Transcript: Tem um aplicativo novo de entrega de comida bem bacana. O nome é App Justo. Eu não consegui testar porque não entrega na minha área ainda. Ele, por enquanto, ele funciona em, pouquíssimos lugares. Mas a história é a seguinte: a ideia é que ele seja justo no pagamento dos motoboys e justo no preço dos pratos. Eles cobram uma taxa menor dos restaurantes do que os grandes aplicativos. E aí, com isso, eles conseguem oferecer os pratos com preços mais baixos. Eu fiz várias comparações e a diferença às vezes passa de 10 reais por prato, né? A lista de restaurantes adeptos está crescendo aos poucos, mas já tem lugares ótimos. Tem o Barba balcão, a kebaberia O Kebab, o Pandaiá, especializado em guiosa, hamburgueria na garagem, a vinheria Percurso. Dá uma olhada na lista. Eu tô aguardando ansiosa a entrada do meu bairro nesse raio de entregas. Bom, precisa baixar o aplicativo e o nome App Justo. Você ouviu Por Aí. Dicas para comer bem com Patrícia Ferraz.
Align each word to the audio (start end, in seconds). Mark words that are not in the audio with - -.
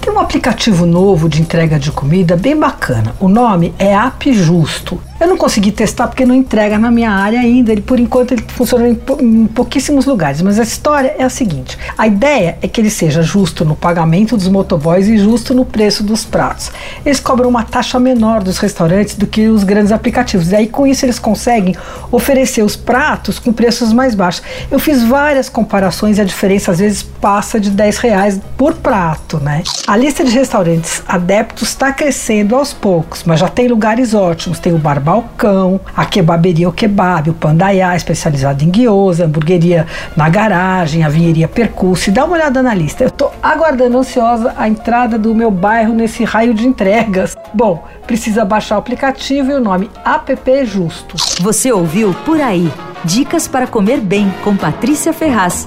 Tem 0.00 0.12
um 0.12 0.20
aplicativo 0.20 0.86
novo 0.86 1.28
de 1.28 1.42
entrega 1.42 1.78
de 1.78 1.90
comida 1.90 2.36
bem 2.36 2.56
bacana. 2.56 3.14
O 3.18 3.28
nome 3.28 3.74
é 3.78 3.94
App 3.94 4.32
Justo. 4.32 5.00
Eu 5.20 5.26
não 5.26 5.36
consegui 5.36 5.72
testar 5.72 6.06
porque 6.06 6.24
não 6.24 6.34
entrega 6.34 6.78
na 6.78 6.92
minha 6.92 7.10
área 7.10 7.40
ainda. 7.40 7.72
Ele, 7.72 7.80
por 7.80 7.98
enquanto, 7.98 8.32
ele 8.32 8.44
funciona 8.46 8.88
em, 8.88 9.46
pouquíssimos 9.46 10.06
lugares. 10.06 10.40
Mas 10.40 10.60
a 10.60 10.62
história 10.62 11.14
é 11.18 11.24
a 11.24 11.28
seguinte: 11.28 11.76
a 11.96 12.06
ideia 12.06 12.56
é 12.62 12.68
que 12.68 12.80
ele 12.80 12.90
seja 12.90 13.20
justo 13.20 13.64
no 13.64 13.74
pagamento 13.74 14.36
dos 14.36 14.46
motoboys 14.46 15.08
e 15.08 15.18
justo 15.18 15.52
no 15.52 15.64
preço 15.64 16.04
dos 16.04 16.24
pratos. 16.24 16.70
Eles 17.04 17.18
cobram 17.18 17.48
uma 17.48 17.64
taxa 17.64 17.98
menor 17.98 18.44
dos 18.44 18.58
restaurantes 18.58 19.16
do 19.16 19.26
que 19.26 19.48
os 19.48 19.64
grandes 19.64 19.90
aplicativos. 19.90 20.52
E 20.52 20.56
aí, 20.56 20.68
com 20.68 20.86
isso, 20.86 21.04
eles 21.04 21.18
conseguem 21.18 21.74
oferecer 22.12 22.62
os 22.62 22.76
pratos 22.76 23.40
com 23.40 23.52
preços 23.52 23.92
mais 23.92 24.14
baixos. 24.14 24.42
Eu 24.70 24.78
fiz 24.78 25.02
várias 25.02 25.48
comparações 25.48 26.18
e 26.18 26.20
a 26.20 26.24
diferença 26.24 26.70
às 26.70 26.78
vezes 26.78 27.02
passa 27.02 27.58
de 27.58 27.70
10 27.70 27.98
reais 27.98 28.40
por 28.56 28.74
prato, 28.74 29.38
né? 29.38 29.64
A 29.88 29.96
lista 29.96 30.22
de 30.22 30.30
restaurantes 30.32 31.02
adeptos 31.08 31.70
está 31.70 31.90
crescendo 31.90 32.54
aos 32.54 32.74
poucos, 32.74 33.24
mas 33.24 33.40
já 33.40 33.48
tem 33.48 33.68
lugares 33.68 34.12
ótimos. 34.12 34.58
Tem 34.58 34.74
o 34.74 34.76
Barba 34.76 35.12
balcão, 35.12 35.80
a 35.96 36.04
kebaberia 36.04 36.68
O 36.68 36.72
Kebab, 36.72 37.30
o 37.30 37.32
Pandaiá, 37.32 37.96
especializado 37.96 38.62
em 38.62 38.68
guiosa, 38.68 39.24
hamburgueria 39.24 39.86
na 40.14 40.28
garagem, 40.28 41.04
a 41.04 41.08
vinheria 41.08 41.48
Percurso. 41.48 42.12
Dá 42.12 42.26
uma 42.26 42.34
olhada 42.34 42.62
na 42.62 42.74
lista. 42.74 43.02
Eu 43.02 43.10
tô 43.10 43.30
aguardando 43.42 43.96
ansiosa 43.96 44.52
a 44.58 44.68
entrada 44.68 45.18
do 45.18 45.34
meu 45.34 45.50
bairro 45.50 45.94
nesse 45.94 46.22
raio 46.22 46.52
de 46.52 46.66
entregas. 46.66 47.34
Bom, 47.54 47.82
precisa 48.06 48.44
baixar 48.44 48.74
o 48.76 48.80
aplicativo 48.80 49.52
e 49.52 49.54
o 49.54 49.60
nome 49.60 49.90
App 50.04 50.66
Justo. 50.66 51.16
Você 51.40 51.72
ouviu 51.72 52.14
Por 52.26 52.38
Aí. 52.42 52.70
Dicas 53.06 53.48
para 53.48 53.66
comer 53.66 54.02
bem 54.02 54.30
com 54.44 54.54
Patrícia 54.54 55.14
Ferraz. 55.14 55.66